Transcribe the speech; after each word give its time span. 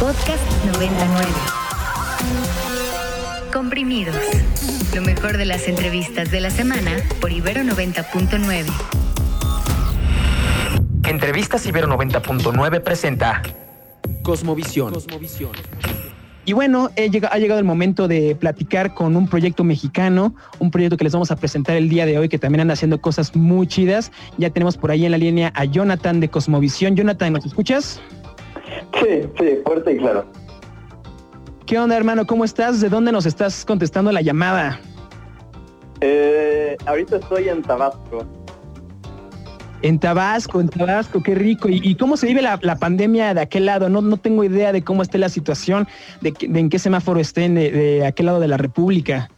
Podcast 0.00 0.42
99. 0.72 1.26
Comprimidos. 3.52 4.16
Lo 4.94 5.02
mejor 5.02 5.36
de 5.36 5.44
las 5.44 5.68
entrevistas 5.68 6.30
de 6.30 6.40
la 6.40 6.48
semana 6.50 6.92
por 7.20 7.30
Ibero 7.30 7.62
90.9. 7.62 8.64
Entrevistas 11.04 11.66
Ibero 11.66 11.86
90.9 11.88 12.82
presenta 12.82 13.42
Cosmovisión. 14.22 14.94
Y 16.46 16.52
bueno, 16.52 16.90
ha 16.96 17.38
llegado 17.38 17.58
el 17.58 17.64
momento 17.64 18.06
de 18.06 18.36
platicar 18.36 18.94
con 18.94 19.16
un 19.16 19.26
proyecto 19.26 19.64
mexicano, 19.64 20.34
un 20.58 20.70
proyecto 20.70 20.96
que 20.96 21.04
les 21.04 21.12
vamos 21.12 21.30
a 21.30 21.36
presentar 21.36 21.76
el 21.76 21.88
día 21.88 22.04
de 22.04 22.18
hoy, 22.18 22.28
que 22.28 22.38
también 22.38 22.60
anda 22.60 22.74
haciendo 22.74 23.00
cosas 23.00 23.34
muy 23.34 23.66
chidas. 23.66 24.12
Ya 24.36 24.50
tenemos 24.50 24.76
por 24.76 24.90
ahí 24.90 25.06
en 25.06 25.12
la 25.12 25.18
línea 25.18 25.52
a 25.54 25.64
Jonathan 25.64 26.20
de 26.20 26.28
Cosmovisión. 26.28 26.96
Jonathan, 26.96 27.32
¿nos 27.32 27.46
escuchas? 27.46 28.00
Sí, 29.00 29.22
sí, 29.38 29.58
fuerte 29.64 29.92
y 29.92 29.96
claro. 29.96 30.26
¿Qué 31.64 31.78
onda, 31.78 31.96
hermano? 31.96 32.26
¿Cómo 32.26 32.44
estás? 32.44 32.80
¿De 32.82 32.90
dónde 32.90 33.10
nos 33.10 33.24
estás 33.24 33.64
contestando 33.64 34.12
la 34.12 34.20
llamada? 34.20 34.80
Eh, 36.02 36.76
ahorita 36.84 37.16
estoy 37.16 37.48
en 37.48 37.62
Tabasco. 37.62 38.26
En 39.84 39.98
Tabasco, 39.98 40.62
en 40.62 40.70
Tabasco, 40.70 41.22
qué 41.22 41.34
rico. 41.34 41.68
¿Y, 41.68 41.94
cómo 41.96 42.16
se 42.16 42.26
vive 42.26 42.40
la, 42.40 42.56
pandemia 42.78 43.34
de 43.34 43.42
aquel 43.42 43.66
lado? 43.66 43.90
No, 43.90 44.00
no 44.00 44.16
tengo 44.16 44.42
idea 44.42 44.72
de 44.72 44.82
cómo 44.82 45.02
esté 45.02 45.18
la 45.18 45.28
situación, 45.28 45.86
de, 46.22 46.32
en 46.40 46.70
qué 46.70 46.78
semáforo 46.78 47.20
estén 47.20 47.54
de, 47.54 48.02
aquel 48.06 48.24
lado 48.24 48.40
de 48.40 48.48
la 48.48 48.56
República. 48.56 49.28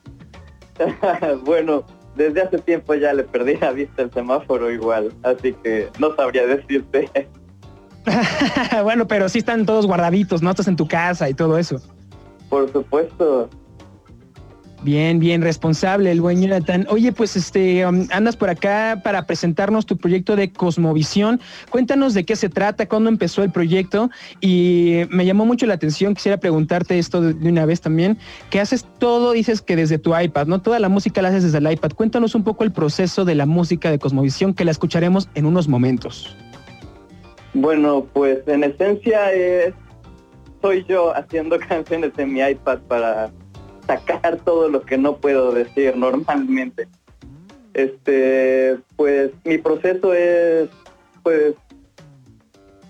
bueno, 1.45 1.83
desde 2.15 2.43
hace 2.43 2.59
tiempo 2.59 2.95
ya 2.95 3.13
le 3.13 3.25
perdí 3.25 3.57
la 3.57 3.73
vista 3.73 4.03
el 4.03 4.13
semáforo 4.13 4.71
igual, 4.71 5.13
así 5.25 5.53
que 5.65 5.89
no 5.99 6.15
sabría 6.15 6.47
decirte. 6.47 7.11
bueno, 8.85 9.09
pero 9.09 9.29
sí 9.29 9.41
están 9.41 9.67
todos 9.67 9.85
guardaditos, 9.85 10.43
¿no? 10.43 10.51
Estás 10.51 10.69
en 10.69 10.77
tu 10.77 10.87
casa 10.87 11.29
y 11.29 11.35
todo 11.35 11.59
eso. 11.59 11.83
Por 12.49 12.71
supuesto. 12.71 13.51
Bien, 14.83 15.19
bien, 15.19 15.43
responsable 15.43 16.13
el 16.13 16.21
buen 16.21 16.41
Jonathan. 16.41 16.87
Oye, 16.91 17.11
pues 17.11 17.35
este, 17.35 17.87
um, 17.87 18.07
andas 18.11 18.37
por 18.37 18.51
acá 18.51 19.01
para 19.03 19.27
presentarnos 19.27 19.87
tu 19.87 19.97
proyecto 19.97 20.37
de 20.37 20.53
Cosmovisión. 20.53 21.41
Cuéntanos 21.71 22.15
de 22.15 22.25
qué 22.25 22.37
se 22.37 22.49
trata, 22.49 22.87
cuándo 22.87 23.09
empezó 23.09 23.43
el 23.43 23.51
proyecto 23.51 24.11
y 24.41 25.03
me 25.11 25.25
llamó 25.25 25.45
mucho 25.45 25.67
la 25.67 25.75
atención, 25.75 26.15
quisiera 26.15 26.37
preguntarte 26.37 26.99
esto 26.99 27.21
de, 27.21 27.49
una 27.49 27.67
vez 27.67 27.81
también, 27.81 28.19
que 28.51 28.61
haces 28.61 28.87
todo, 28.99 29.33
dices 29.33 29.63
que 29.63 29.77
desde 29.77 29.99
tu 29.99 30.17
iPad, 30.17 30.47
¿no? 30.47 30.61
Toda 30.61 30.79
la 30.79 30.89
música 30.89 31.23
la 31.23 31.29
haces 31.29 31.45
desde 31.45 31.59
el 31.59 31.73
iPad. 31.73 31.91
Cuéntanos 31.93 32.35
un 32.35 32.45
poco 32.45 32.63
el 32.63 32.73
proceso 32.73 33.25
de 33.25 33.35
la 33.35 33.47
música 33.47 33.91
de 33.91 33.99
Cosmovisión 33.99 34.55
que 34.55 34.65
la 34.65 34.71
escucharemos 34.71 35.29
en 35.35 35.47
unos 35.47 35.69
momentos. 35.69 36.37
Bueno, 37.55 38.07
pues 38.13 38.47
en 38.47 38.65
esencia 38.65 39.33
es, 39.33 39.75
soy 40.61 40.85
yo 40.87 41.17
haciendo 41.17 41.59
canciones 41.69 42.13
en 42.19 42.35
mi 42.35 42.41
iPad 42.41 42.81
para 42.87 43.31
sacar 43.87 44.39
todo 44.45 44.69
lo 44.69 44.83
que 44.83 44.99
no 44.99 45.17
puedo 45.17 45.53
decir 45.53 45.97
normalmente. 45.97 46.89
Este, 47.75 48.79
pues 48.97 49.33
mi 49.45 49.59
proceso 49.59 50.15
es, 50.15 50.69
pues, 51.23 51.55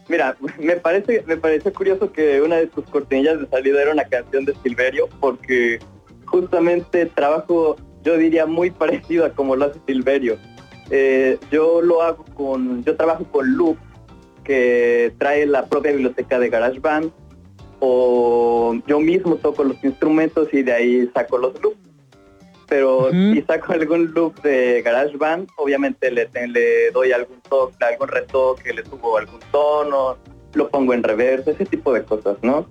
mira, 0.09 0.37
me 0.59 0.77
parece, 0.77 1.25
me 1.27 1.37
parece 1.37 1.73
curioso 1.73 2.13
que 2.13 2.41
una 2.41 2.57
de 2.57 2.69
tus 2.69 2.85
cortinillas 2.87 3.41
de 3.41 3.49
salida 3.49 3.83
era 3.83 3.93
una 3.93 4.05
canción 4.05 4.45
de 4.45 4.55
Silverio, 4.63 5.09
porque 5.21 5.81
justamente 6.27 7.07
trabajo, 7.07 7.77
yo 8.03 8.17
diría 8.17 8.47
muy 8.47 8.71
parecido 8.71 9.25
a 9.25 9.31
como 9.31 9.57
lo 9.57 9.67
hace 9.67 9.81
Silverio. 9.87 10.39
Eh, 10.91 11.39
yo 11.51 11.83
lo 11.83 12.03
hago 12.03 12.25
con, 12.35 12.85
yo 12.85 12.97
trabajo 12.97 13.25
con 13.25 13.57
Loop, 13.57 13.77
que 14.45 15.13
trae 15.19 15.45
la 15.47 15.67
propia 15.67 15.91
biblioteca 15.91 16.39
de 16.39 16.49
GarageBand 16.49 17.11
o 17.89 18.75
yo 18.87 19.01
mismo 19.01 19.37
toco 19.37 19.63
los 19.65 19.83
instrumentos 19.85 20.49
y 20.53 20.63
de 20.63 20.73
ahí 20.73 21.11
saco 21.15 21.39
los 21.39 21.61
loops. 21.63 21.79
Pero 22.69 23.11
si 23.13 23.43
saco 23.43 23.73
algún 23.75 24.13
loop 24.13 24.43
de 24.43 24.83
GarageBand, 24.83 25.49
obviamente 25.57 26.11
le, 26.11 26.29
le 26.49 26.91
doy 26.91 27.13
algún 27.13 27.41
toque, 27.43 27.85
algún 27.85 28.09
retoque, 28.09 28.73
le 28.73 28.85
subo 28.85 29.19
algún 29.19 29.39
tono, 29.53 30.19
lo 30.55 30.69
pongo 30.69 30.93
en 30.93 31.05
reverso, 31.05 31.53
ese 31.53 31.65
tipo 31.65 31.93
de 31.93 32.03
cosas, 32.03 32.37
¿no? 32.43 32.67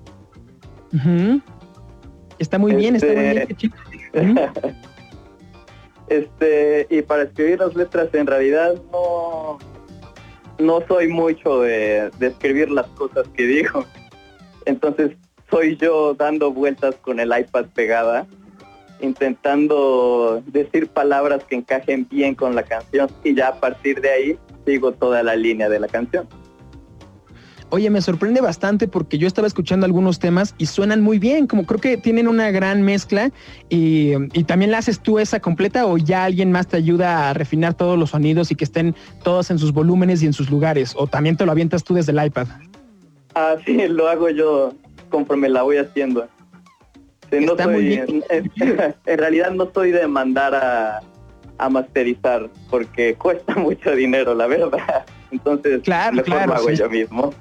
Está 2.39 2.57
muy 2.57 2.75
bien, 2.75 2.97
está 2.97 3.07
muy 3.07 3.15
bien. 3.15 3.47
Este, 4.17 4.75
este, 6.09 6.87
y 6.89 7.01
para 7.01 7.23
escribir 7.23 7.59
las 7.59 7.73
letras 7.73 8.09
en 8.13 8.27
realidad 8.27 8.75
no, 8.91 9.59
no 10.59 10.83
soy 10.89 11.07
mucho 11.07 11.61
de, 11.61 12.11
de 12.19 12.27
escribir 12.27 12.69
las 12.69 12.87
cosas 12.87 13.25
que 13.29 13.43
digo. 13.43 13.85
Entonces 14.65 15.11
soy 15.49 15.77
yo 15.77 16.13
dando 16.13 16.51
vueltas 16.51 16.95
con 16.95 17.19
el 17.19 17.31
iPad 17.37 17.65
pegada, 17.73 18.27
intentando 18.99 20.41
decir 20.47 20.87
palabras 20.87 21.43
que 21.43 21.55
encajen 21.55 22.07
bien 22.09 22.35
con 22.35 22.55
la 22.55 22.63
canción 22.63 23.09
y 23.23 23.35
ya 23.35 23.49
a 23.49 23.59
partir 23.59 24.01
de 24.01 24.09
ahí 24.09 24.39
sigo 24.65 24.91
toda 24.93 25.21
la 25.23 25.35
línea 25.35 25.69
de 25.69 25.79
la 25.79 25.87
canción. 25.87 26.27
Oye, 27.69 27.89
me 27.89 28.01
sorprende 28.01 28.41
bastante 28.41 28.87
porque 28.87 29.17
yo 29.17 29.27
estaba 29.27 29.47
escuchando 29.47 29.85
algunos 29.85 30.19
temas 30.19 30.53
y 30.57 30.67
suenan 30.67 31.01
muy 31.01 31.17
bien, 31.17 31.47
como 31.47 31.65
creo 31.65 31.81
que 31.81 31.97
tienen 31.97 32.27
una 32.27 32.51
gran 32.51 32.83
mezcla 32.83 33.31
y, 33.69 34.13
también 34.45 34.71
la 34.71 34.77
haces 34.77 34.99
tú 34.99 35.17
esa 35.17 35.39
completa 35.39 35.87
o 35.87 35.97
ya 35.97 36.25
alguien 36.25 36.51
más 36.51 36.67
te 36.67 36.77
ayuda 36.77 37.29
a 37.29 37.33
refinar 37.33 37.73
todos 37.73 37.97
los 37.97 38.11
sonidos 38.11 38.51
y 38.51 38.55
que 38.55 38.63
estén 38.63 38.95
todos 39.23 39.49
en 39.49 39.57
sus 39.57 39.73
volúmenes 39.73 40.21
y 40.21 40.27
en 40.27 40.33
sus 40.33 40.49
lugares 40.51 40.93
o 40.95 41.07
también 41.07 41.37
te 41.37 41.45
lo 41.45 41.51
avientas 41.51 41.83
tú 41.83 41.95
desde 41.95 42.11
el 42.11 42.23
iPad. 42.23 42.47
Ah, 43.35 43.57
sí, 43.65 43.87
lo 43.89 44.07
hago 44.07 44.29
yo 44.29 44.73
conforme 45.09 45.49
la 45.49 45.61
voy 45.61 45.77
haciendo. 45.77 46.27
no 47.31 47.57
soy, 47.57 48.01
en, 48.29 49.17
realidad 49.17 49.51
no 49.51 49.65
estoy 49.65 49.91
de 49.91 50.07
mandar 50.07 50.55
a, 50.55 51.01
a, 51.57 51.69
masterizar 51.69 52.49
porque 52.69 53.15
cuesta 53.19 53.55
mucho 53.55 53.91
dinero, 53.91 54.33
la 54.33 54.47
verdad. 54.47 55.05
Entonces, 55.31 55.81
claro, 55.83 56.23
claro, 56.23 56.47
lo 56.47 56.53
hago 56.55 56.71
yo 56.71 56.89
mismo. 56.89 57.33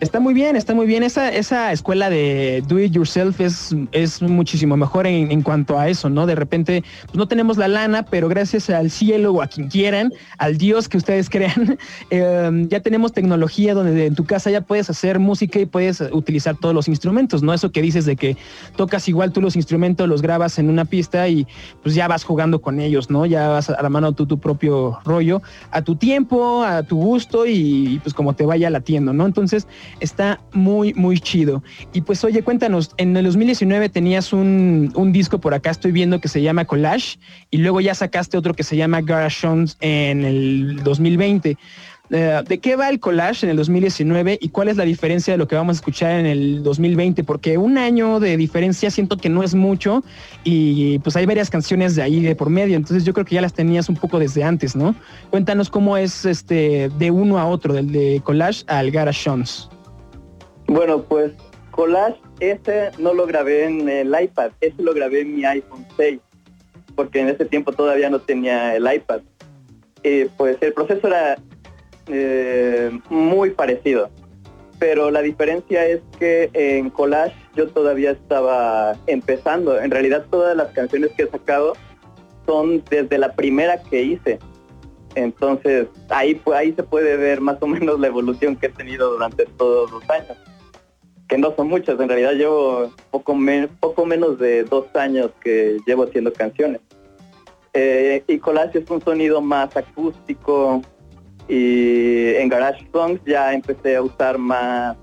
Está 0.00 0.18
muy 0.18 0.32
bien, 0.32 0.56
está 0.56 0.74
muy 0.74 0.86
bien. 0.86 1.02
Esa, 1.02 1.28
esa 1.28 1.72
escuela 1.72 2.08
de 2.08 2.64
do 2.66 2.78
it 2.78 2.90
yourself 2.90 3.38
es, 3.38 3.76
es 3.92 4.22
muchísimo 4.22 4.74
mejor 4.78 5.06
en, 5.06 5.42
cuanto 5.42 5.78
a 5.78 5.90
eso, 5.90 6.08
¿no? 6.08 6.24
De 6.24 6.34
repente, 6.34 6.82
pues 7.04 7.16
no 7.16 7.28
tenemos 7.28 7.58
la 7.58 7.68
lana, 7.68 8.06
pero 8.06 8.26
gracias 8.26 8.70
al 8.70 8.90
cielo 8.90 9.32
o 9.32 9.42
a 9.42 9.46
quien 9.46 9.68
quieran, 9.68 10.10
al 10.38 10.56
Dios 10.56 10.88
que 10.88 10.96
ustedes 10.96 11.28
crean, 11.28 11.78
em, 12.10 12.66
ya 12.68 12.80
tenemos 12.80 13.12
tecnología 13.12 13.74
donde 13.74 14.06
en 14.06 14.14
tu 14.14 14.24
casa 14.24 14.50
ya 14.50 14.62
puedes 14.62 14.88
hacer 14.88 15.18
música 15.18 15.60
y 15.60 15.66
puedes 15.66 16.00
utilizar 16.12 16.56
todos 16.56 16.74
los 16.74 16.88
instrumentos, 16.88 17.42
¿no? 17.42 17.52
Eso 17.52 17.70
que 17.70 17.82
dices 17.82 18.06
de 18.06 18.16
que 18.16 18.38
tocas 18.76 19.06
igual 19.06 19.32
tú 19.32 19.42
los 19.42 19.54
instrumentos, 19.54 20.08
los 20.08 20.22
grabas 20.22 20.58
en 20.58 20.70
una 20.70 20.86
pista 20.86 21.28
y 21.28 21.46
pues 21.82 21.94
ya 21.94 22.08
vas 22.08 22.24
jugando 22.24 22.62
con 22.62 22.80
ellos, 22.80 23.10
¿no? 23.10 23.26
Ya 23.26 23.48
vas 23.48 23.68
a 23.68 23.82
la 23.82 23.90
mano 23.90 24.12
tú 24.12 24.24
tu 24.24 24.38
propio 24.38 24.98
rollo, 25.04 25.42
a 25.70 25.82
tu 25.82 25.96
tiempo, 25.96 26.64
a 26.64 26.84
tu 26.84 26.96
gusto 26.96 27.44
y, 27.44 27.96
y 27.96 27.98
pues 27.98 28.14
como 28.14 28.32
te 28.32 28.46
vaya 28.46 28.70
latiendo, 28.70 29.12
¿no? 29.12 29.26
Entonces, 29.26 29.66
Está 29.98 30.40
muy, 30.52 30.94
muy 30.94 31.18
chido. 31.18 31.62
Y 31.92 32.02
pues 32.02 32.22
oye, 32.24 32.42
cuéntanos, 32.42 32.92
en 32.96 33.16
el 33.16 33.24
2019 33.24 33.88
tenías 33.88 34.32
un, 34.32 34.92
disco 35.12 35.40
por 35.40 35.54
acá, 35.54 35.70
estoy 35.70 35.92
viendo 35.92 36.20
que 36.20 36.28
se 36.28 36.40
llama 36.42 36.64
Collage, 36.64 37.18
y 37.50 37.58
luego 37.58 37.80
ya 37.80 37.94
sacaste 37.94 38.36
otro 38.36 38.54
que 38.54 38.62
se 38.62 38.76
llama 38.76 39.00
Garage 39.00 39.46
en 39.80 40.24
el 40.24 40.82
2020. 40.84 41.56
Eh, 42.12 42.42
¿De 42.46 42.58
qué 42.58 42.74
va 42.74 42.88
el 42.88 42.98
collage 42.98 43.46
en 43.46 43.50
el 43.50 43.56
2019 43.56 44.38
y 44.40 44.48
cuál 44.48 44.66
es 44.66 44.76
la 44.76 44.84
diferencia 44.84 45.32
de 45.32 45.38
lo 45.38 45.46
que 45.46 45.54
vamos 45.54 45.76
a 45.76 45.78
escuchar 45.78 46.18
en 46.18 46.26
el 46.26 46.62
2020? 46.64 47.22
Porque 47.22 47.56
un 47.56 47.78
año 47.78 48.18
de 48.18 48.36
diferencia 48.36 48.90
siento 48.90 49.16
que 49.16 49.28
no 49.28 49.44
es 49.44 49.54
mucho 49.54 50.02
y 50.42 50.98
pues 51.00 51.14
hay 51.14 51.26
varias 51.26 51.50
canciones 51.50 51.94
de 51.94 52.02
ahí 52.02 52.20
de 52.20 52.34
por 52.34 52.50
medio, 52.50 52.76
entonces 52.76 53.04
yo 53.04 53.14
creo 53.14 53.24
que 53.24 53.36
ya 53.36 53.40
las 53.40 53.54
tenías 53.54 53.88
un 53.88 53.94
poco 53.94 54.18
desde 54.18 54.42
antes, 54.42 54.74
¿no? 54.74 54.96
Cuéntanos 55.30 55.70
cómo 55.70 55.96
es 55.96 56.24
este 56.24 56.90
de 56.98 57.10
uno 57.12 57.38
a 57.38 57.46
otro, 57.46 57.74
del 57.74 57.92
de 57.92 58.20
collage 58.24 58.64
al 58.66 58.90
Garage 58.90 59.30
bueno, 60.70 61.02
pues 61.02 61.32
Collage, 61.72 62.20
ese 62.38 62.92
no 62.96 63.12
lo 63.12 63.26
grabé 63.26 63.64
en 63.64 63.88
el 63.88 64.14
iPad, 64.18 64.52
ese 64.60 64.80
lo 64.80 64.94
grabé 64.94 65.22
en 65.22 65.34
mi 65.34 65.44
iPhone 65.44 65.84
6, 65.96 66.20
porque 66.94 67.18
en 67.18 67.28
ese 67.28 67.44
tiempo 67.44 67.72
todavía 67.72 68.08
no 68.08 68.20
tenía 68.20 68.76
el 68.76 68.86
iPad. 68.92 69.22
Pues 70.36 70.58
el 70.60 70.72
proceso 70.72 71.08
era 71.08 71.38
eh, 72.06 72.96
muy 73.08 73.50
parecido, 73.50 74.10
pero 74.78 75.10
la 75.10 75.22
diferencia 75.22 75.84
es 75.86 76.02
que 76.20 76.50
en 76.54 76.88
Collage 76.90 77.34
yo 77.56 77.66
todavía 77.66 78.12
estaba 78.12 78.96
empezando. 79.08 79.80
En 79.80 79.90
realidad 79.90 80.26
todas 80.30 80.56
las 80.56 80.68
canciones 80.68 81.10
que 81.16 81.24
he 81.24 81.30
sacado 81.30 81.72
son 82.46 82.84
desde 82.88 83.18
la 83.18 83.34
primera 83.34 83.82
que 83.82 84.02
hice. 84.02 84.38
Entonces 85.16 85.88
ahí, 86.10 86.40
ahí 86.54 86.72
se 86.74 86.84
puede 86.84 87.16
ver 87.16 87.40
más 87.40 87.60
o 87.60 87.66
menos 87.66 87.98
la 87.98 88.06
evolución 88.06 88.54
que 88.54 88.66
he 88.66 88.70
tenido 88.70 89.10
durante 89.10 89.46
todos 89.46 89.90
los 89.90 90.08
años 90.08 90.36
que 91.30 91.38
no 91.38 91.54
son 91.54 91.68
muchas, 91.68 91.98
en 92.00 92.08
realidad 92.08 92.32
llevo 92.32 92.92
poco, 93.12 93.34
menos 93.36 94.38
de 94.40 94.64
dos 94.64 94.86
años 94.94 95.30
que 95.40 95.78
llevo 95.86 96.02
haciendo 96.02 96.32
canciones. 96.32 96.80
Eh, 97.72 98.24
y 98.26 98.38
Collage 98.40 98.80
es 98.80 98.90
un 98.90 99.00
sonido 99.00 99.40
más 99.40 99.76
acústico 99.76 100.82
Y 101.46 102.34
en 102.34 102.48
Garage 102.48 102.84
Songs 102.92 103.20
ya 103.24 103.54
empecé 103.54 103.94
a 103.94 104.02
usar 104.02 104.38
más 104.38 104.96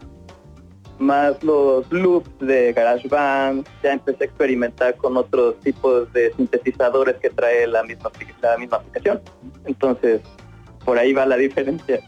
más 1.00 1.42
los 1.44 1.90
loops 1.92 2.30
de 2.40 2.74
GarageBand, 2.74 3.66
ya 3.84 3.94
empecé 3.94 4.24
a 4.24 4.28
experimentar 4.28 4.96
con 4.98 5.16
otros 5.16 5.58
tipos 5.60 6.12
de 6.12 6.34
sintetizadores 6.34 7.16
que 7.18 7.30
trae 7.30 7.68
la 7.68 7.84
misma, 7.84 8.12
la 8.42 8.58
misma 8.58 8.78
aplicación. 8.78 9.22
Entonces, 9.66 10.22
por 10.84 10.98
ahí 10.98 11.14
va 11.14 11.26
la 11.28 11.38
diferencia. 11.38 12.02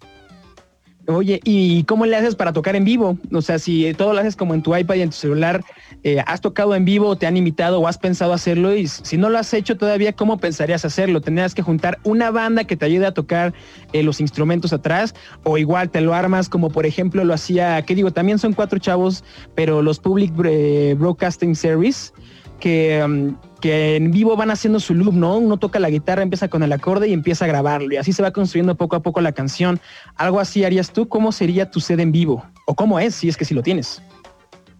Oye, 1.12 1.40
¿y 1.44 1.86
cómo 1.86 2.06
le 2.06 2.16
haces 2.16 2.36
para 2.36 2.54
tocar 2.54 2.76
en 2.76 2.84
vivo? 2.84 3.18
O 3.34 3.42
sea, 3.42 3.58
si 3.58 3.92
todo 3.96 4.14
lo 4.14 4.20
haces 4.20 4.36
como 4.36 4.54
en 4.54 4.62
tu 4.62 4.76
iPad 4.78 4.94
y 4.94 5.02
en 5.02 5.10
tu 5.10 5.16
celular, 5.16 5.64
eh, 6.04 6.22
¿has 6.28 6.40
tocado 6.40 6.76
en 6.76 6.86
vivo, 6.86 7.16
te 7.16 7.26
han 7.26 7.36
invitado 7.36 7.80
o 7.80 7.88
has 7.88 7.98
pensado 7.98 8.32
hacerlo? 8.32 8.76
Y 8.76 8.88
si 8.88 9.18
no 9.18 9.32
lo 9.32 9.40
has 9.40 9.52
hecho 9.56 9.76
todavía, 9.76 10.14
¿cómo 10.14 10.38
pensarías 10.38 10.86
hacerlo? 10.86 11.20
¿Tendrías 11.20 11.56
que 11.56 11.64
juntar 11.64 11.98
una 12.04 12.30
banda 12.30 12.66
que 12.66 12.78
te 12.78 12.86
ayude 12.86 13.08
a 13.08 13.12
tocar 13.12 13.56
eh, 13.92 14.04
los 14.04 14.22
instrumentos 14.22 14.72
atrás? 14.72 15.16
¿O 15.44 15.58
igual 15.58 15.90
te 15.90 16.00
lo 16.00 16.14
armas 16.14 16.48
como 16.48 16.70
por 16.70 16.86
ejemplo 16.86 17.24
lo 17.24 17.34
hacía, 17.34 17.82
que 17.82 17.96
digo, 17.96 18.12
también 18.12 18.38
son 18.38 18.54
cuatro 18.54 18.78
chavos, 18.78 19.24
pero 19.56 19.82
los 19.82 19.98
Public 19.98 20.32
eh, 20.46 20.96
Broadcasting 20.96 21.56
Series, 21.56 22.14
que 22.60 23.02
um, 23.04 23.36
que 23.62 23.96
en 23.96 24.12
vivo 24.12 24.36
van 24.36 24.52
haciendo 24.52 24.80
su 24.80 24.94
loop, 24.94 25.14
¿no? 25.14 25.38
Uno 25.38 25.58
toca 25.58 25.80
la 25.80 25.90
guitarra, 25.90 26.22
empieza 26.22 26.48
con 26.48 26.64
el 26.64 26.72
acorde 26.72 27.08
y 27.08 27.14
empieza 27.14 27.46
a 27.46 27.48
grabarlo. 27.48 27.94
Y 27.94 27.98
así 27.98 28.14
se 28.14 28.22
va 28.22 28.32
construyendo 28.32 28.76
poco 28.76 28.96
a 28.96 29.02
poco 29.02 29.22
la 29.22 29.32
canción. 29.32 29.80
¿Algo 30.16 30.40
así 30.40 30.64
harías 30.64 30.92
tú? 30.92 31.08
¿Cómo 31.08 31.32
sería 31.32 31.70
tu 31.70 31.80
sed 31.80 32.00
en 32.00 32.12
vivo? 32.12 32.46
¿O 32.66 32.76
cómo 32.76 33.00
es, 33.00 33.16
si 33.16 33.30
es 33.30 33.38
que 33.38 33.46
sí 33.46 33.54
lo 33.54 33.64
tienes? 33.64 34.02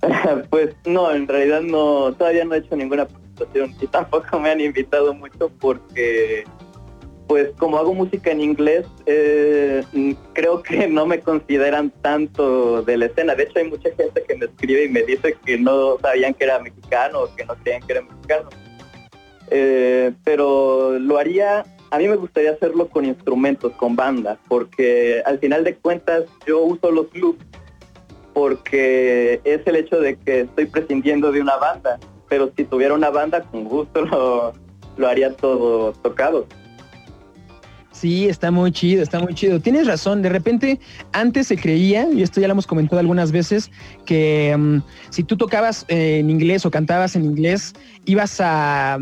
pues 0.50 0.76
no, 0.86 1.12
en 1.12 1.28
realidad 1.28 1.62
no, 1.62 2.14
todavía 2.14 2.46
no 2.46 2.56
he 2.56 2.60
hecho 2.60 2.76
ninguna 2.76 3.06
presentación 3.06 3.76
y 3.82 3.88
tampoco 3.88 4.40
me 4.40 4.50
han 4.50 4.62
invitado 4.62 5.14
mucho 5.14 5.52
porque 5.60 6.46
pues 7.30 7.50
como 7.60 7.78
hago 7.78 7.94
música 7.94 8.32
en 8.32 8.42
inglés, 8.42 8.88
eh, 9.06 9.84
creo 10.34 10.64
que 10.64 10.88
no 10.88 11.06
me 11.06 11.20
consideran 11.20 11.92
tanto 12.02 12.82
de 12.82 12.98
la 12.98 13.06
escena. 13.06 13.36
De 13.36 13.44
hecho, 13.44 13.60
hay 13.60 13.70
mucha 13.70 13.92
gente 13.96 14.24
que 14.28 14.36
me 14.36 14.46
escribe 14.46 14.86
y 14.86 14.90
me 14.90 15.04
dice 15.04 15.38
que 15.46 15.60
no 15.60 16.00
sabían 16.00 16.34
que 16.34 16.46
era 16.46 16.58
mexicano 16.58 17.20
o 17.20 17.36
que 17.36 17.46
no 17.46 17.54
creían 17.58 17.84
que 17.84 17.94
era 17.94 18.02
mexicano. 18.02 18.50
Eh, 19.52 20.14
pero 20.24 21.00
lo 21.00 21.18
haría, 21.18 21.66
a 21.92 21.98
mí 21.98 22.08
me 22.08 22.16
gustaría 22.16 22.52
hacerlo 22.52 22.88
con 22.88 23.06
instrumentos, 23.06 23.74
con 23.74 23.96
banda, 23.96 24.38
porque 24.48 25.22
al 25.26 25.40
final 25.40 25.64
de 25.64 25.76
cuentas 25.76 26.26
yo 26.46 26.62
uso 26.62 26.92
los 26.92 27.14
loops 27.14 27.46
porque 28.34 29.42
es 29.44 29.66
el 29.66 29.76
hecho 29.76 30.00
de 30.00 30.16
que 30.18 30.42
estoy 30.42 30.66
prescindiendo 30.68 31.32
de 31.32 31.42
una 31.42 31.58
banda, 31.58 32.00
pero 32.30 32.52
si 32.56 32.64
tuviera 32.64 32.94
una 32.94 33.10
banda 33.10 33.42
con 33.42 33.66
gusto 33.66 34.06
lo, 34.06 34.54
lo 34.98 35.08
haría 35.08 35.36
todo 35.36 35.94
tocado. 35.94 36.48
Sí, 38.00 38.30
está 38.30 38.50
muy 38.50 38.72
chido, 38.72 39.04
está 39.04 39.20
muy 39.20 39.34
chido. 39.34 39.60
Tienes 39.60 39.86
razón, 39.86 40.22
de 40.22 40.30
repente 40.30 40.80
antes 41.12 41.48
se 41.48 41.58
creía, 41.58 42.08
y 42.10 42.22
esto 42.24 42.40
ya 42.40 42.48
lo 42.48 42.54
hemos 42.54 42.66
comentado 42.66 42.98
algunas 42.98 43.34
veces, 43.34 43.72
que 44.06 44.56
mm, 44.58 44.78
si 45.10 45.24
tú 45.24 45.36
tocabas 45.36 45.84
eh, 45.90 46.20
en 46.20 46.30
inglés 46.30 46.66
o 46.66 46.72
cantabas 46.72 47.18
en 47.18 47.26
inglés, 47.26 47.74
ibas 48.06 48.38
a, 48.40 49.00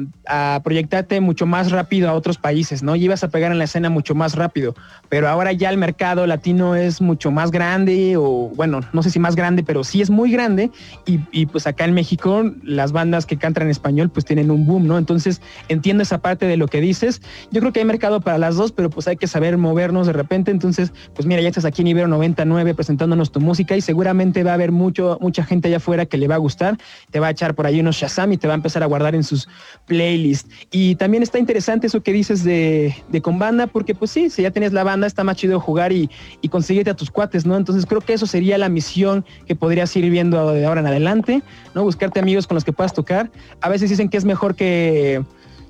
proyectarte 0.64 1.22
mucho 1.22 1.46
más 1.46 1.72
rápido 1.72 2.10
a 2.10 2.14
otros 2.14 2.38
países, 2.38 2.84
¿no? 2.84 2.96
Y 2.96 3.06
ibas 3.06 3.24
a 3.24 3.30
pegar 3.30 3.52
en 3.52 3.60
la 3.60 3.64
escena 3.64 3.90
mucho 3.90 4.14
más 4.16 4.36
rápido. 4.36 4.76
Pero 5.08 5.30
ahora 5.30 5.54
ya 5.54 5.70
el 5.70 5.78
mercado 5.78 6.28
latino 6.28 6.76
es 6.76 7.00
mucho 7.00 7.32
más 7.32 7.52
grande, 7.52 8.18
o 8.18 8.52
bueno, 8.56 8.82
no 8.92 9.04
sé 9.04 9.10
si 9.10 9.20
más 9.20 9.36
grande, 9.36 9.64
pero 9.64 9.86
sí 9.86 10.02
es 10.02 10.10
muy 10.10 10.32
grande. 10.32 10.72
Y, 11.06 11.22
y 11.32 11.46
pues 11.46 11.66
acá 11.68 11.86
en 11.86 11.94
México 11.94 12.44
las 12.64 12.92
bandas 12.92 13.26
que 13.26 13.38
cantan 13.38 13.64
en 13.64 13.70
español 13.70 14.10
pues 14.10 14.26
tienen 14.26 14.52
un 14.52 14.66
boom, 14.66 14.88
¿no? 14.88 14.98
Entonces 14.98 15.42
entiendo 15.70 16.04
esa 16.04 16.18
parte 16.18 16.46
de 16.46 16.58
lo 16.58 16.68
que 16.68 16.82
dices. 16.82 17.22
Yo 17.52 17.62
creo 17.62 17.72
que 17.72 17.80
hay 17.80 17.86
mercado 17.86 18.20
para 18.20 18.38
las 18.38 18.56
dos, 18.56 18.74
pero 18.74 18.87
pues 18.90 19.08
hay 19.08 19.18
que 19.18 19.28
saber 19.28 19.58
movernos 19.58 20.08
de 20.08 20.14
repente. 20.14 20.52
Entonces, 20.52 20.92
pues 21.14 21.26
mira, 21.26 21.42
ya 21.42 21.50
estás 21.50 21.66
aquí 21.66 21.82
en 21.82 21.88
Ibero 21.88 22.08
99 22.08 22.76
presentándonos 22.76 23.32
tu 23.32 23.40
música 23.40 23.76
y 23.76 23.82
seguramente 23.82 24.44
va 24.44 24.52
a 24.52 24.54
haber 24.56 24.72
mucho, 24.72 25.18
mucha 25.22 25.44
gente 25.44 25.68
allá 25.68 25.78
afuera 25.78 26.06
que 26.06 26.18
le 26.18 26.28
va 26.28 26.36
a 26.36 26.40
gustar, 26.40 26.78
te 27.12 27.20
va 27.20 27.28
a 27.28 27.30
echar 27.32 27.56
por 27.56 27.66
ahí 27.66 27.80
unos 27.80 27.96
Shazam 27.96 28.34
y 28.34 28.38
te 28.38 28.48
va 28.48 28.54
a 28.54 28.56
empezar 28.56 28.84
a 28.84 28.86
guardar 28.86 29.16
en 29.16 29.24
sus 29.24 29.48
playlists. 29.86 30.50
Y 30.72 30.96
también 30.96 31.24
está 31.24 31.40
interesante 31.40 31.88
eso 31.88 32.02
que 32.02 32.14
dices 32.14 32.44
de, 32.44 32.94
con 33.22 33.40
banda, 33.40 33.68
porque 33.68 33.96
pues 33.96 34.12
sí, 34.12 34.30
si 34.30 34.44
ya 34.44 34.52
tienes 34.52 34.74
la 34.74 34.84
banda, 34.84 35.08
está 35.08 35.24
más 35.24 35.38
chido 35.38 35.60
jugar 35.60 35.92
y, 35.92 36.10
y 36.42 36.50
conseguirte 36.50 36.90
a 36.90 36.96
tus 36.96 37.12
cuates, 37.12 37.46
¿no? 37.46 37.58
Entonces 37.58 37.86
creo 37.86 38.02
que 38.02 38.14
eso 38.14 38.28
sería 38.28 38.58
la 38.58 38.70
misión 38.70 39.26
que 39.46 39.56
podrías 39.56 39.96
ir 39.96 40.10
viendo 40.10 40.52
de 40.52 40.66
ahora 40.66 40.82
en 40.82 40.88
adelante, 40.88 41.42
¿no? 41.74 41.84
Buscarte 41.84 42.20
amigos 42.20 42.48
con 42.48 42.56
los 42.56 42.64
que 42.64 42.74
puedas 42.74 42.94
tocar. 42.94 43.32
A 43.62 43.70
veces 43.70 43.90
dicen 43.90 44.10
que 44.10 44.18
es 44.18 44.26
mejor 44.26 44.56
que 44.56 45.24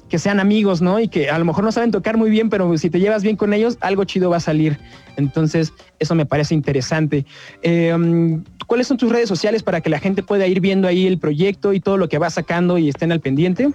que 0.09 0.19
sean 0.19 0.39
amigos, 0.39 0.81
¿no? 0.81 1.00
Y 1.00 1.07
que 1.07 1.30
a 1.30 1.38
lo 1.38 1.45
mejor 1.45 1.63
no 1.63 1.71
saben 1.71 1.92
tocar 1.92 2.18
muy 2.18 2.30
bien, 2.30 2.50
pero 2.50 2.77
si 2.77 2.89
te 2.89 3.00
llevas 3.00 3.24
bien 3.24 3.36
con 3.36 3.54
ellos, 3.54 3.77
algo 3.81 4.04
chido 4.06 4.30
va 4.30 4.38
a 4.38 4.42
salir. 4.42 4.80
Entonces, 5.18 5.74
eso 6.00 6.15
me 6.15 6.25
parece 6.25 6.54
interesante. 6.54 7.25
Em, 7.62 8.44
¿Cuáles 8.68 8.88
son 8.88 8.98
tus 8.98 9.12
redes 9.12 9.30
sociales 9.30 9.63
para 9.63 9.81
que 9.81 9.89
la 9.89 10.00
gente 10.00 10.24
pueda 10.24 10.48
ir 10.48 10.59
viendo 10.59 10.88
ahí 10.88 11.07
el 11.07 11.19
proyecto 11.19 11.74
y 11.74 11.80
todo 11.80 11.98
lo 11.98 12.09
que 12.09 12.18
va 12.18 12.30
sacando 12.30 12.77
y 12.77 12.89
estén 12.89 13.12
al 13.12 13.21
pendiente? 13.21 13.69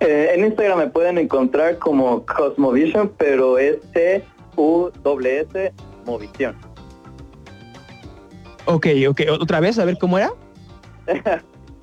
Eh, 0.00 0.30
en 0.34 0.44
Instagram 0.44 0.78
me 0.78 0.88
pueden 0.88 1.18
encontrar 1.18 1.78
como 1.78 2.26
Cosmovision, 2.26 3.12
pero 3.18 3.58
es 3.58 3.76
C-U-S 3.92 5.72
Movision. 6.04 6.56
Ok, 8.64 8.86
ok. 9.08 9.20
¿Otra 9.40 9.60
vez? 9.60 9.78
A 9.78 9.84
ver 9.84 9.98
cómo 9.98 10.18
era. 10.18 10.32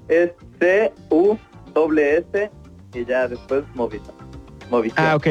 es 0.09 0.31
C-U-S 0.59 2.51
y 2.93 3.05
ya 3.05 3.27
después 3.27 3.63
Movision. 3.75 4.15
Ah, 4.95 5.15
ok. 5.15 5.27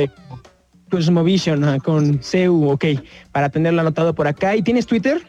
Pues 0.90 1.10
con 1.10 2.19
CU, 2.19 2.70
ok, 2.70 2.84
para 3.32 3.50
tenerlo 3.50 3.81
anotado 3.81 4.14
por 4.14 4.26
acá. 4.26 4.56
¿Y 4.56 4.62
tienes 4.62 4.87
Twitter? 4.87 5.22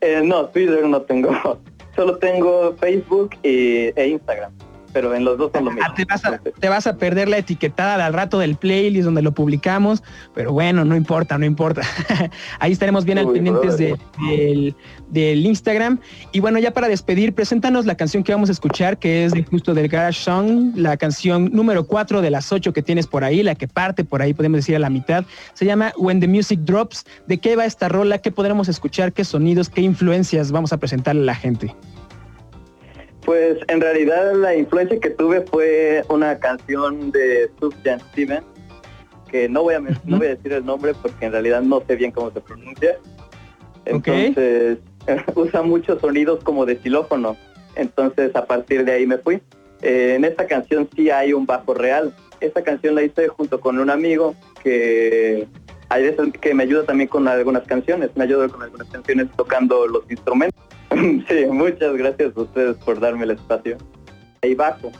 Eh, 0.00 0.22
no, 0.24 0.46
Twitter 0.46 0.86
no 0.86 1.02
tengo. 1.02 1.30
Solo 1.96 2.18
tengo 2.18 2.74
Facebook 2.76 3.30
y, 3.42 3.90
e 3.96 4.08
Instagram 4.08 4.52
pero 5.00 5.14
en 5.14 5.24
los 5.24 5.38
dos 5.38 5.52
son 5.54 5.66
lo 5.66 5.70
mismo. 5.70 5.86
Ah, 5.88 5.94
te, 5.94 6.68
vas 6.68 6.88
a, 6.88 6.96
perder 6.96 7.28
la 7.28 7.38
etiquetada 7.38 8.04
al 8.04 8.12
rato 8.12 8.40
del 8.40 8.56
playlist 8.56 9.04
donde 9.04 9.22
lo 9.22 9.30
publicamos, 9.30 10.02
pero 10.34 10.52
bueno, 10.52 10.84
no 10.84 10.96
importa, 10.96 11.38
no 11.38 11.44
importa. 11.44 11.82
Ahí 12.58 12.72
estaremos 12.72 13.04
bien 13.04 13.18
al 13.18 13.30
pendientes 13.30 13.76
del, 13.76 14.74
del, 15.08 15.46
Instagram. 15.46 16.00
Y 16.32 16.40
bueno, 16.40 16.58
ya 16.58 16.72
para 16.72 16.88
despedir, 16.88 17.32
preséntanos 17.32 17.86
la 17.86 17.96
canción 17.96 18.24
que 18.24 18.32
vamos 18.32 18.48
a 18.48 18.52
escuchar, 18.52 18.98
que 18.98 19.24
es 19.24 19.30
de 19.30 19.44
justo 19.44 19.72
del 19.72 19.86
Garage 19.86 20.20
Song, 20.20 20.72
la 20.74 20.96
canción 20.96 21.50
número 21.52 21.86
4 21.86 22.20
de 22.20 22.30
las 22.30 22.50
8 22.50 22.72
que 22.72 22.82
tienes 22.82 23.06
por 23.06 23.22
ahí, 23.22 23.44
la 23.44 23.54
que 23.54 23.68
parte 23.68 24.02
por 24.02 24.20
ahí, 24.20 24.34
podemos 24.34 24.56
decir 24.56 24.74
a 24.74 24.80
la 24.80 24.90
mitad. 24.90 25.24
Se 25.54 25.64
llama 25.64 25.92
When 25.96 26.18
the 26.18 26.26
Music 26.26 26.58
Drops. 26.64 27.06
¿De 27.28 27.38
qué 27.38 27.54
va 27.54 27.66
esta 27.66 27.88
rola? 27.88 28.18
¿Qué 28.18 28.32
podremos 28.32 28.68
escuchar? 28.68 29.12
¿Qué 29.12 29.24
sonidos? 29.24 29.68
¿Qué 29.68 29.80
influencias 29.80 30.50
vamos 30.50 30.72
a 30.72 30.78
presentarle 30.78 31.22
a 31.22 31.26
la 31.26 31.34
gente? 31.36 31.72
Pues 33.28 33.58
en 33.68 33.82
realidad 33.82 34.32
la 34.36 34.56
influencia 34.56 34.98
que 34.98 35.10
tuve 35.10 35.42
fue 35.42 36.02
una 36.08 36.38
canción 36.38 37.10
de 37.10 37.50
Sufjan 37.60 38.00
Steven, 38.00 38.42
que 39.30 39.50
no 39.50 39.64
voy, 39.64 39.74
a, 39.74 39.80
no 39.80 40.16
voy 40.16 40.28
a 40.28 40.30
decir 40.30 40.54
el 40.54 40.64
nombre 40.64 40.94
porque 40.94 41.26
en 41.26 41.32
realidad 41.32 41.60
no 41.60 41.82
sé 41.86 41.96
bien 41.96 42.10
cómo 42.10 42.30
se 42.30 42.40
pronuncia. 42.40 42.96
Entonces 43.84 44.78
usa 45.34 45.60
muchos 45.60 46.00
sonidos 46.00 46.42
como 46.42 46.64
de 46.64 46.78
xilófono. 46.78 47.36
Entonces 47.74 48.34
a 48.34 48.46
partir 48.46 48.86
de 48.86 48.92
ahí 48.92 49.06
me 49.06 49.18
fui. 49.18 49.42
Eh, 49.82 50.14
en 50.16 50.24
esta 50.24 50.46
canción 50.46 50.88
sí 50.96 51.10
hay 51.10 51.34
un 51.34 51.44
bajo 51.44 51.74
real. 51.74 52.14
Esta 52.40 52.62
canción 52.62 52.94
la 52.94 53.02
hice 53.02 53.28
junto 53.28 53.60
con 53.60 53.78
un 53.78 53.90
amigo 53.90 54.36
que 54.62 55.46
hay 55.90 56.02
veces 56.02 56.32
que 56.40 56.54
me 56.54 56.62
ayuda 56.62 56.84
también 56.84 57.08
con 57.08 57.28
algunas 57.28 57.64
canciones. 57.64 58.08
Me 58.14 58.24
ayuda 58.24 58.48
con 58.48 58.62
algunas 58.62 58.88
canciones 58.88 59.26
tocando 59.36 59.86
los 59.86 60.10
instrumentos. 60.10 60.67
Sí, 61.28 61.46
muchas 61.50 61.96
gracias 61.96 62.36
a 62.36 62.40
ustedes 62.40 62.76
por 62.78 63.00
darme 63.00 63.24
el 63.24 63.32
espacio. 63.32 63.78
Ahí 64.42 64.54
bajo. 64.54 64.90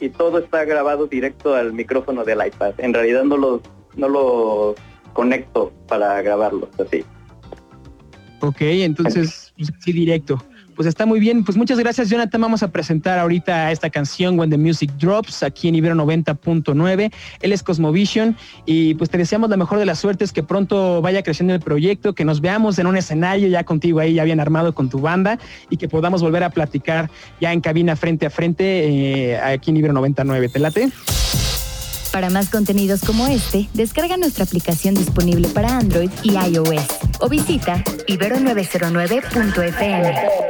Y 0.00 0.10
todo 0.10 0.38
está 0.38 0.64
grabado 0.64 1.06
directo 1.06 1.54
al 1.54 1.72
micrófono 1.72 2.24
del 2.24 2.46
iPad. 2.46 2.74
En 2.78 2.94
realidad 2.94 3.24
no 3.24 3.36
los, 3.36 3.60
no 3.96 4.08
lo 4.08 4.74
conecto 5.12 5.72
para 5.88 6.20
grabarlos 6.22 6.68
así. 6.78 7.04
Ok, 8.40 8.60
entonces 8.60 9.52
sí 9.80 9.92
directo 9.92 10.38
pues 10.78 10.86
está 10.86 11.06
muy 11.06 11.18
bien. 11.18 11.42
Pues 11.42 11.58
muchas 11.58 11.76
gracias, 11.76 12.08
Jonathan. 12.08 12.40
Vamos 12.40 12.62
a 12.62 12.70
presentar 12.70 13.18
ahorita 13.18 13.72
esta 13.72 13.90
canción 13.90 14.38
When 14.38 14.48
the 14.48 14.56
Music 14.56 14.92
Drops 14.96 15.42
aquí 15.42 15.66
en 15.66 15.74
Ibero 15.74 15.96
90.9. 15.96 17.12
Él 17.40 17.52
es 17.52 17.64
Cosmovision 17.64 18.36
y 18.64 18.94
pues 18.94 19.10
te 19.10 19.18
deseamos 19.18 19.50
la 19.50 19.56
mejor 19.56 19.80
de 19.80 19.86
las 19.86 19.98
suertes, 19.98 20.32
que 20.32 20.44
pronto 20.44 21.02
vaya 21.02 21.24
creciendo 21.24 21.52
el 21.52 21.58
proyecto, 21.58 22.14
que 22.14 22.24
nos 22.24 22.40
veamos 22.40 22.78
en 22.78 22.86
un 22.86 22.96
escenario 22.96 23.48
ya 23.48 23.64
contigo 23.64 23.98
ahí, 23.98 24.14
ya 24.14 24.22
bien 24.22 24.38
armado 24.38 24.72
con 24.72 24.88
tu 24.88 25.00
banda 25.00 25.40
y 25.68 25.78
que 25.78 25.88
podamos 25.88 26.22
volver 26.22 26.44
a 26.44 26.50
platicar 26.50 27.10
ya 27.40 27.52
en 27.52 27.60
cabina 27.60 27.96
frente 27.96 28.26
a 28.26 28.30
frente 28.30 29.32
eh, 29.32 29.36
aquí 29.36 29.72
en 29.72 29.78
Ibero 29.78 29.94
99. 29.94 30.48
¿Te 30.48 30.60
late? 30.60 30.90
Para 32.12 32.30
más 32.30 32.50
contenidos 32.50 33.00
como 33.00 33.26
este, 33.26 33.68
descarga 33.74 34.16
nuestra 34.16 34.44
aplicación 34.44 34.94
disponible 34.94 35.48
para 35.48 35.76
Android 35.76 36.10
y 36.22 36.34
iOS 36.34 36.86
o 37.18 37.28
visita 37.28 37.82
ibero909.fm. 38.06 40.47